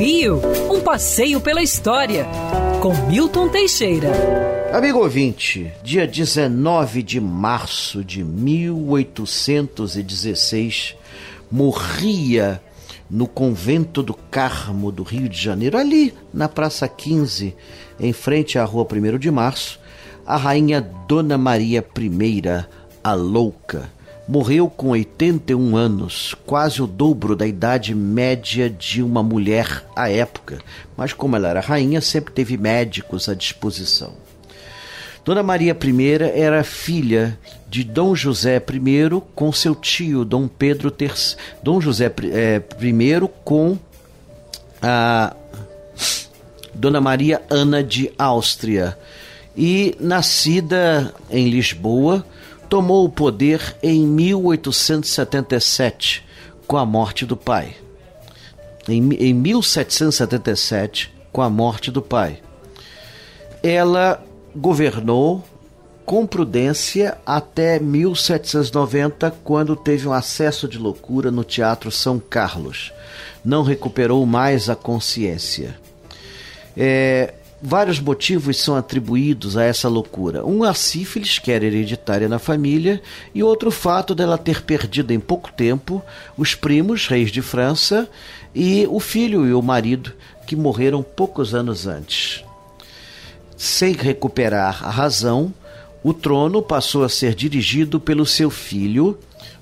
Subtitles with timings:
[0.00, 0.40] Rio,
[0.72, 2.26] um passeio pela história,
[2.80, 4.08] com Milton Teixeira.
[4.72, 10.96] Amigo ouvinte, dia 19 de março de 1816,
[11.52, 12.62] morria
[13.10, 17.54] no convento do Carmo do Rio de Janeiro, ali na Praça 15,
[18.00, 19.78] em frente à Rua 1 de Março,
[20.24, 22.42] a rainha Dona Maria I,
[23.04, 23.99] a Louca.
[24.30, 30.60] Morreu com 81 anos, quase o dobro da idade média de uma mulher à época,
[30.96, 34.12] mas como ela era rainha, sempre teve médicos à disposição.
[35.24, 37.36] Dona Maria I era filha
[37.68, 41.10] de Dom José I com seu tio Dom Pedro III.
[41.60, 43.76] Dom José I com
[44.80, 45.34] a
[46.72, 48.96] Dona Maria Ana de Áustria.
[49.56, 52.24] E nascida em Lisboa,
[52.68, 56.24] tomou o poder em 1877,
[56.66, 57.74] com a morte do pai.
[58.88, 62.38] Em, em 1777, com a morte do pai.
[63.62, 65.44] Ela governou
[66.10, 72.92] com prudência até 1790, quando teve um acesso de loucura no Teatro São Carlos.
[73.44, 75.78] Não recuperou mais a consciência.
[76.76, 80.44] É, vários motivos são atribuídos a essa loucura.
[80.44, 83.02] Um, a sífilis, que era hereditária na família,
[83.34, 86.02] e outro, o fato dela ter perdido em pouco tempo
[86.36, 88.08] os primos, reis de França,
[88.54, 90.12] e o filho e o marido,
[90.46, 92.44] que morreram poucos anos antes
[93.60, 95.52] sem recuperar a razão,
[96.02, 99.18] o trono passou a ser dirigido pelo seu filho,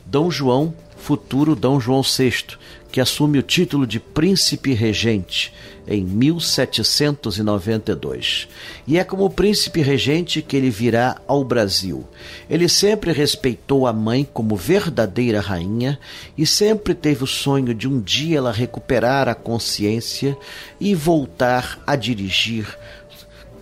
[0.06, 2.58] Dom João, futuro Dom João VI,
[2.90, 5.52] que assume o título de príncipe regente
[5.86, 8.48] em 1792.
[8.86, 12.06] E é como príncipe regente que ele virá ao Brasil.
[12.48, 15.98] Ele sempre respeitou a mãe como verdadeira rainha
[16.36, 20.36] e sempre teve o sonho de um dia ela recuperar a consciência
[20.78, 22.78] e voltar a dirigir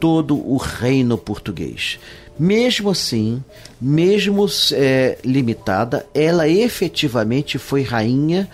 [0.01, 1.99] todo o reino português.
[2.39, 3.43] Mesmo assim,
[3.81, 8.49] mesmo é, limitada, ela efetivamente foi rainha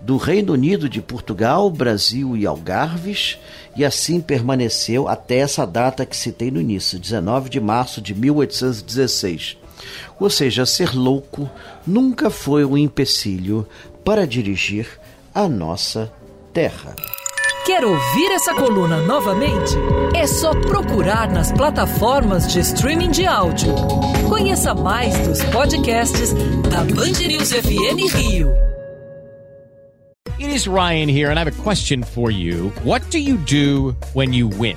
[0.00, 3.38] do Reino Unido de Portugal, Brasil e Algarves,
[3.76, 9.58] e assim permaneceu até essa data que citei no início, 19 de março de 1816.
[10.18, 11.50] Ou seja, ser louco
[11.86, 13.66] nunca foi um empecilho
[14.04, 14.88] para dirigir
[15.34, 16.10] a nossa
[16.52, 16.96] terra.
[17.68, 19.74] Quer ouvir essa coluna novamente?
[20.16, 23.74] É só procurar nas plataformas de streaming de áudio.
[24.26, 26.32] Conheça mais dos podcasts
[26.70, 28.54] da Band News FM Rio.
[30.38, 32.72] It is Ryan here, and I have a question for you.
[32.84, 34.76] What do you do when you win?